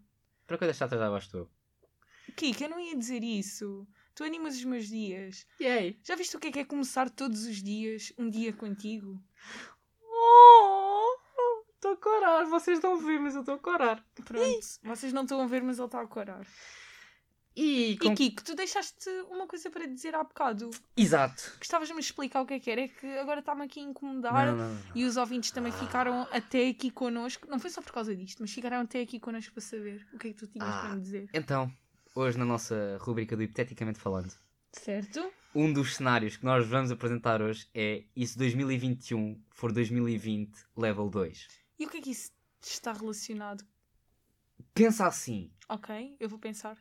[0.47, 1.51] Para coisas chatas já gosto eu.
[2.37, 3.87] Kika, eu não ia dizer isso.
[4.16, 5.47] Tu animas os meus dias.
[5.61, 5.99] Yay!
[6.03, 9.23] Já viste o que é que é começar todos os dias um dia contigo?
[10.27, 11.65] Oh!
[11.75, 14.03] Estou a corar, vocês não ver, mas eu estou a corar.
[14.25, 16.47] Pronto, vocês não estão a ver, mas ele está a corar.
[17.57, 18.15] E, E com...
[18.17, 20.71] Kiko, tu deixaste uma coisa para dizer há bocado.
[20.97, 21.53] Exato.
[21.59, 22.81] Gostavas-me de explicar o que é que era?
[22.81, 24.47] É que agora está-me aqui a incomodar.
[24.47, 24.83] Não, não, não, não.
[24.95, 27.47] E os ouvintes também ficaram até aqui connosco.
[27.49, 30.29] Não foi só por causa disto, mas ficaram até aqui connosco para saber o que
[30.29, 30.81] é que tu tinhas Ah.
[30.81, 31.29] para me dizer.
[31.33, 31.71] Então,
[32.15, 34.33] hoje na nossa rubrica do Hipoteticamente Falando,
[34.73, 35.31] Certo?
[35.55, 41.09] Um dos cenários que nós vamos apresentar hoje é e se 2021 for 2020 level
[41.09, 41.49] 2.
[41.79, 43.64] E o que é que isso está relacionado?
[44.73, 46.77] Pensa assim, Ok, eu vou pensar.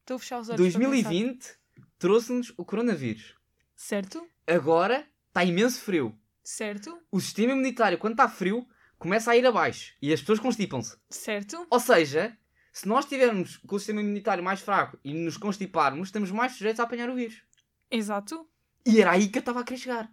[0.00, 0.60] Estou a fechar os olhos.
[0.72, 0.88] para pensar.
[1.10, 1.56] 2020
[1.98, 3.34] trouxe-nos o coronavírus.
[3.74, 4.26] Certo?
[4.46, 6.18] Agora está imenso frio.
[6.42, 6.98] Certo?
[7.10, 8.66] O sistema imunitário, quando está frio,
[8.98, 10.96] começa a ir abaixo e as pessoas constipam-se.
[11.08, 11.66] Certo?
[11.70, 12.36] Ou seja,
[12.72, 16.80] se nós tivermos com o sistema imunitário mais fraco e nos constiparmos, estamos mais sujeitos
[16.80, 17.42] a apanhar o vírus.
[17.96, 18.48] Exato.
[18.86, 20.12] E era aí que eu estava a querer chegar.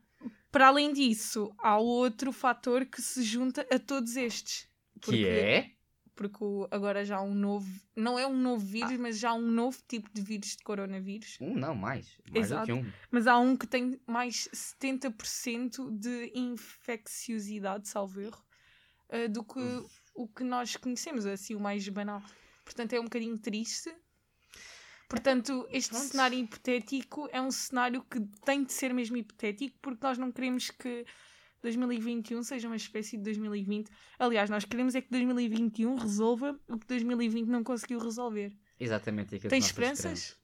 [0.52, 4.68] Para além disso, há outro fator que se junta a todos estes.
[5.00, 5.72] Porque- Que é.
[6.14, 7.68] Porque agora já há um novo.
[7.96, 11.38] Não é um novo vírus, mas já há um novo tipo de vírus de coronavírus.
[11.42, 12.06] Um, não, mais.
[12.30, 12.66] Mais do Exato.
[12.66, 12.86] que um.
[13.10, 18.44] Mas há um que tem mais 70% de infecciosidade, salvo erro,
[19.10, 19.60] eh, do que
[20.14, 22.22] o que nós conhecemos, assim, o mais banal.
[22.64, 23.92] Portanto, é um bocadinho triste.
[25.12, 26.06] Portanto, este Pronto.
[26.06, 30.72] cenário hipotético é um cenário que tem de ser mesmo hipotético, porque nós não queremos
[30.72, 31.06] que
[31.62, 33.92] 2021 seja uma espécie de 2020.
[34.18, 38.54] Aliás, nós queremos é que 2021 resolva o que 2020 não conseguiu resolver.
[38.80, 40.38] Exatamente Tens que nós esperanças?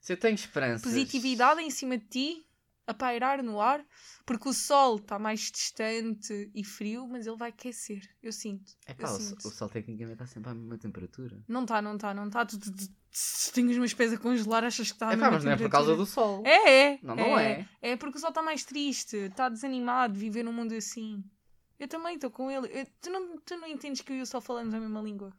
[0.00, 0.82] Se eu tenho esperanças.
[0.82, 2.46] positividade em cima de ti,
[2.86, 3.84] a pairar no ar,
[4.26, 8.02] porque o sol está mais distante e frio, mas ele vai aquecer.
[8.22, 8.72] Eu sinto.
[8.86, 9.46] É pá, o, sinto.
[9.46, 11.42] o sol tecnicamente está sempre à mesma temperatura.
[11.48, 12.44] Não está, não está, não está.
[12.44, 15.16] Tu, tu- tu Se tenho os meus pés a congelar, achas que está a É
[15.16, 16.42] pá, mas não é por causa do sol.
[16.46, 16.98] É, é.
[17.02, 17.68] Não, não é.
[17.80, 21.22] É porque o sol está mais triste, está desanimado de viver num mundo assim.
[21.78, 22.68] Eu também estou com ele.
[22.80, 25.32] Eu- tu, não, tu não entendes que eu e o sol falamos a mesma língua?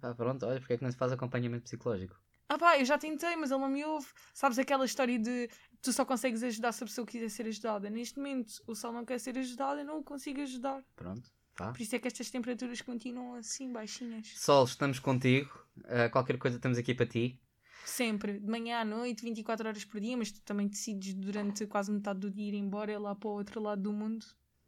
[0.00, 2.16] Pá, pronto, olha, porque é que não se faz acompanhamento psicológico?
[2.48, 4.06] Ah pá, eu já tentei, mas ele não me ouve.
[4.32, 5.48] Sabes aquela história de
[5.82, 7.90] tu só consegues ajudar se a pessoa quiser ser ajudada.
[7.90, 10.84] Neste momento, o sol não quer ser ajudado, eu não o consigo ajudar.
[10.94, 11.72] Pronto, pá.
[11.72, 14.32] Por isso é que estas temperaturas continuam assim, baixinhas.
[14.36, 15.50] Sol, estamos contigo.
[15.84, 17.40] Ah, qualquer coisa estamos aqui para ti.
[17.84, 21.92] Sempre, de manhã à noite, 24 horas por dia, mas tu também decides durante quase
[21.92, 24.26] metade do dia ir embora lá para o outro lado do mundo.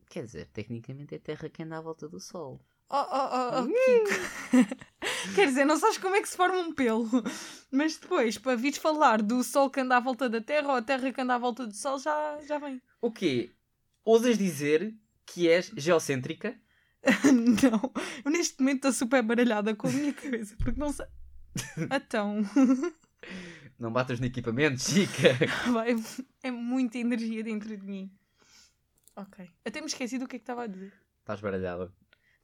[0.08, 2.60] Quer dizer, tecnicamente é a Terra que anda à volta do Sol.
[2.90, 4.79] Oh, oh, oh, oh Kiko.
[5.35, 7.07] Quer dizer, não sabes como é que se forma um pelo.
[7.70, 10.83] Mas depois, para vires falar do Sol que anda à volta da Terra ou a
[10.83, 12.81] Terra que anda à volta do Sol, já, já vem.
[13.01, 13.53] O quê?
[14.05, 14.94] Ousas dizer
[15.27, 16.59] que és geocêntrica?
[17.62, 17.92] não,
[18.24, 21.07] eu neste momento estou super baralhada com a minha cabeça, porque não sei.
[21.92, 22.42] Então,
[23.79, 25.29] Não batas no equipamento, chica.
[25.70, 25.94] vai,
[26.42, 28.11] é muita energia dentro de mim.
[29.14, 29.48] Ok.
[29.64, 30.92] Até me esqueci do que é que estava a dizer.
[31.20, 31.92] Estás baralhada.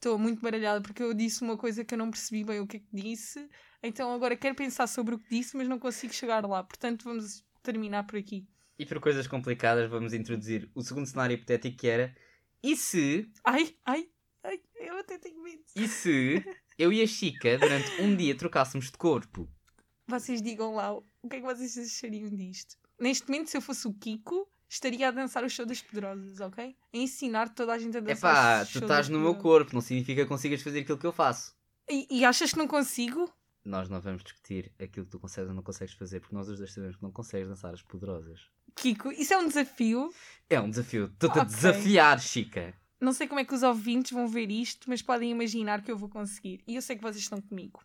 [0.05, 2.77] Estou muito baralhada porque eu disse uma coisa que eu não percebi bem o que
[2.77, 3.49] é que disse.
[3.83, 6.63] Então agora quero pensar sobre o que disse, mas não consigo chegar lá.
[6.63, 8.47] Portanto, vamos terminar por aqui.
[8.79, 12.15] E por coisas complicadas, vamos introduzir o segundo cenário hipotético que era:
[12.63, 14.07] e se, Ai, ai,
[14.43, 15.63] ai, eu até tenho medo.
[15.75, 16.45] e se
[16.77, 19.49] eu e a Chica durante um dia trocássemos de corpo?
[20.07, 22.77] Vocês digam lá o que é que vocês achariam disto.
[23.01, 26.77] Neste momento, se eu fosse o Kiko, estaria a dançar o show das poderosas, ok?
[26.93, 29.81] A ensinar toda a gente a dançar pá, o tu estás no meu corpo, não
[29.81, 31.55] significa que consigas fazer aquilo que eu faço.
[31.89, 33.33] E, e achas que não consigo?
[33.65, 36.59] Nós não vamos discutir aquilo que tu consegues ou não consegues fazer, porque nós os
[36.59, 38.49] dois sabemos que não consegues dançar as poderosas.
[38.77, 40.13] Kiko, isso é um desafio.
[40.51, 41.07] É um desafio.
[41.07, 41.55] Estou-te a Ok.
[41.55, 42.75] desafiar, Chica.
[43.01, 45.97] Não sei como é que os ouvintes vão ver isto, mas podem imaginar que eu
[45.97, 46.63] vou conseguir.
[46.67, 47.81] E eu sei que vocês estão comigo.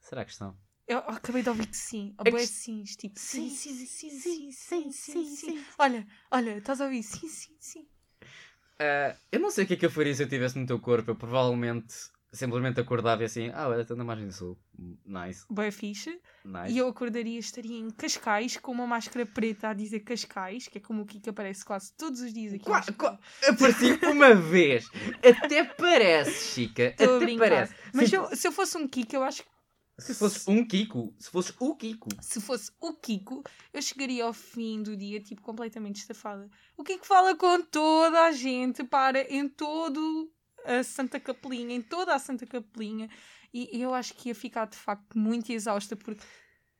[0.00, 0.56] Será que estão?
[0.86, 2.14] Eu acabei de ouvir que sim.
[2.18, 5.64] É Ou que- é sim, tipo, sim, sim, sim, sim, sim, sim, sim.
[5.78, 7.02] Olha, olha, estás a ouvir?
[7.02, 7.86] Sim, sim, sim.
[8.78, 10.78] Ah, eu não sei o que é que eu faria se eu estivesse no teu
[10.80, 11.10] corpo.
[11.12, 11.94] Eu provavelmente
[12.32, 14.58] simplesmente acordava e assim, ah, olha, estou na margem do sul.
[15.04, 16.18] Nice, Boa fixe.
[16.44, 16.72] nice.
[16.74, 20.80] E eu acordaria, estaria em Cascais com uma máscara preta a dizer Cascais, que é
[20.80, 22.64] como o Kiko aparece quase todos os dias aqui.
[22.64, 23.18] Qua- qua-.
[23.46, 24.90] Apareci uma vez.
[25.22, 26.94] Até parece, Chica.
[26.98, 27.74] A Até parece.
[27.92, 29.51] Mas se, se eu, se eu fosse um Kiko, eu acho que
[30.02, 34.32] se fosses um Kiko, se fosses o Kiko, se fosse o Kiko, eu chegaria ao
[34.32, 36.48] fim do dia, tipo, completamente estafada.
[36.76, 40.32] O Kiko fala com toda a gente, para em todo
[40.64, 43.08] a Santa Capelinha, em toda a Santa Capelinha.
[43.52, 46.22] E eu acho que ia ficar, de facto, muito exausta, porque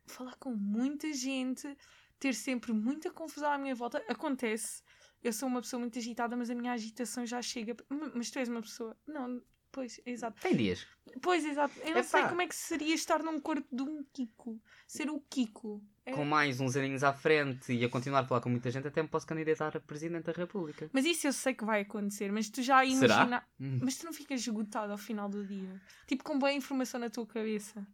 [0.07, 1.77] falar com muita gente,
[2.19, 4.83] ter sempre muita confusão à minha volta, acontece.
[5.23, 7.77] Eu sou uma pessoa muito agitada, mas a minha agitação já chega.
[8.15, 8.97] Mas tu és uma pessoa.
[9.07, 9.41] Não,
[9.73, 10.41] pois, exato.
[10.41, 10.87] tem dias.
[11.21, 11.75] Pois, exato.
[11.81, 12.03] Eu não Epá.
[12.05, 14.61] sei como é que seria estar num corpo de um Kiko.
[14.87, 15.83] Ser o Kiko.
[16.05, 18.87] É- Com mais uns aninhos à frente e a continuar a falar com muita gente,
[18.87, 20.89] até me posso candidatar a Presidente da República.
[20.93, 22.31] Mas isso eu sei que vai acontecer.
[22.31, 23.45] Mas tu já imagina.
[23.59, 23.81] Hum.
[23.83, 25.81] Mas tu não ficas esgotado ao final do dia.
[26.07, 27.87] Tipo, com boa informação na tua cabeça.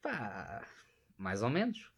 [0.00, 0.66] Pá,
[1.16, 1.90] mais ou menos.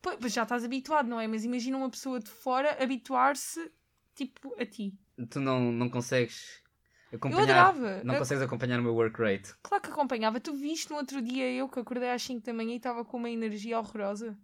[0.00, 1.26] Pois, pois já estás habituado, não é?
[1.26, 3.70] Mas imagina uma pessoa de fora habituar-se,
[4.14, 4.94] tipo, a ti.
[5.30, 6.62] Tu não, não consegues
[7.10, 8.02] Eu adorava.
[8.04, 9.54] Não consegues acompanhar o meu work rate.
[9.62, 10.38] Claro que acompanhava.
[10.40, 13.16] Tu viste no outro dia eu que acordei às 5 da manhã e estava com
[13.16, 14.36] uma energia horrorosa.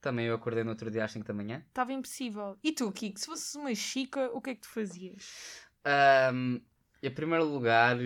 [0.00, 1.62] Também eu acordei no outro dia às 5 da manhã.
[1.68, 2.56] Estava impossível.
[2.62, 5.24] E tu, Kiko, se fosses uma chica, o que é que tu fazias?
[5.84, 6.60] Ahm,
[7.02, 7.96] em primeiro lugar,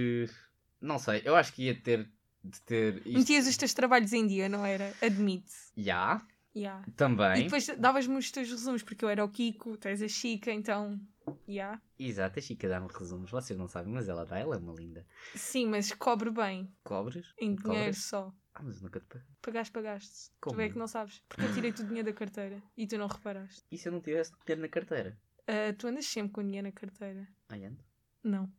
[0.81, 2.11] não sei, eu acho que ia ter
[2.43, 3.19] de ter isto.
[3.19, 4.93] Metias os teus trabalhos em dia, não era?
[5.03, 5.53] Admite.
[5.77, 6.27] Já, Yeah.
[6.55, 7.45] E também.
[7.45, 11.01] depois davas-me os teus resumos, porque eu era o Kiko, tu és a Chica, então.
[11.49, 11.81] Yeah.
[11.99, 13.31] Exato, a Chica dá-me resumos.
[13.31, 15.07] Vocês não sabem, mas ela dá, ela é uma linda.
[15.35, 17.33] Sim, mas cobre bem, Cobres?
[17.39, 17.99] em dinheiro Cobras?
[18.05, 18.33] só.
[18.55, 19.29] Ah, mas eu nunca te paguei.
[19.41, 20.31] Pagaste, pagaste.
[20.41, 20.57] Como?
[20.57, 21.23] Tu é que não sabes.
[21.29, 23.63] Porque eu tirei-te o dinheiro da carteira e tu não reparaste.
[23.71, 25.17] E se eu não tivesse dinheiro na carteira?
[25.47, 27.29] Ah, tu andas sempre com dinheiro na carteira.
[27.49, 27.79] Ai, ando.
[28.25, 28.51] Não.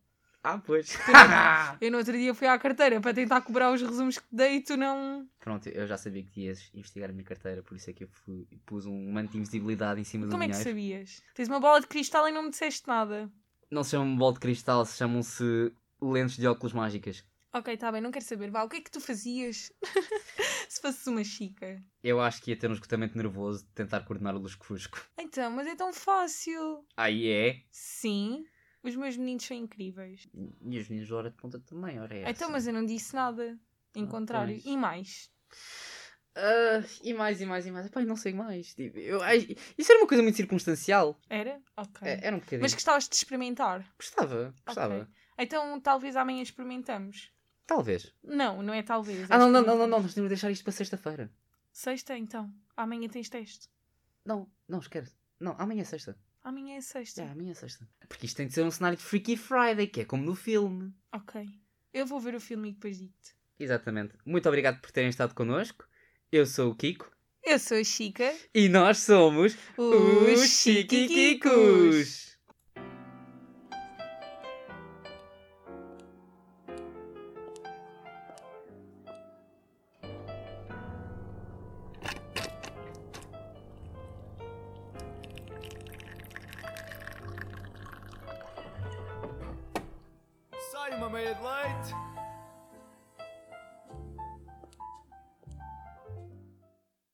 [0.44, 0.96] Ah, pois.
[1.80, 4.60] Eu no outro dia fui à carteira para tentar cobrar os resumos que dei e
[4.60, 5.28] tu não.
[5.38, 8.08] Pronto, eu já sabia que ias investigar a minha carteira, por isso é que eu
[8.08, 11.22] fui, pus um manto de invisibilidade em cima do Como é que sabias?
[11.34, 13.30] Tens uma bola de cristal e não me disseste nada.
[13.70, 17.24] Não se chamam bolo de cristal, se chamam-se lentes de óculos mágicas.
[17.54, 18.50] Ok, tá bem, não quero saber.
[18.50, 19.70] Vá, o que é que tu fazias
[20.68, 21.82] se fosses uma chica?
[22.02, 24.98] Eu acho que ia ter um esgotamento nervoso de tentar coordenar o lusco-fusco.
[25.18, 26.84] Então, mas é tão fácil.
[26.96, 27.62] Aí é.
[27.70, 28.44] Sim,
[28.82, 30.26] os meus meninos são incríveis.
[30.34, 32.30] E os meninos de hora de ponta também, ora é essa.
[32.30, 33.58] Então, mas eu não disse nada.
[33.94, 34.54] Em Ah, contrário.
[34.54, 34.64] pois.
[34.64, 35.30] E mais?
[36.34, 37.88] Ah, e mais, e mais, e mais.
[37.90, 38.74] Pai, não sei mais.
[38.74, 39.20] Tipo, eu,
[39.76, 41.20] isso era uma coisa muito circunstancial.
[41.28, 41.60] Era?
[41.76, 42.08] Ok.
[42.08, 42.62] É, era um bocadinho.
[42.62, 43.86] Mas gostavas de experimentar?
[43.98, 45.02] Gostava, gostava.
[45.02, 45.06] Ok.
[45.38, 47.30] Então, talvez amanhã experimentamos.
[47.66, 48.14] Talvez.
[48.22, 49.28] Não, não é talvez.
[49.30, 49.90] é Ah, não, não, não, não, experimentamos.
[49.90, 50.02] não.
[50.02, 51.30] Nós temos de deixar isto para sexta-feira.
[51.70, 52.52] Sexta, então.
[52.76, 53.68] Amanhã tens teste.
[54.24, 55.14] Não, não, esquece.
[55.38, 56.16] Não, amanhã é sexta.
[56.44, 57.24] Amanhã é sexta.
[57.24, 57.88] Já, amanhã é sexta.
[58.08, 60.92] Porque isto tem de ser um cenário de Freaky Friday, que é como no filme.
[61.12, 61.46] Ok.
[61.92, 63.34] Eu vou ver o filme e depois digo-te.
[63.58, 64.14] Exatamente.
[64.26, 65.86] Muito obrigado por terem estado connosco.
[66.30, 67.10] Eu sou o Kiko.
[67.44, 68.32] Eu sou a Chica.
[68.54, 72.31] E nós somos Os os Chiquiquicos.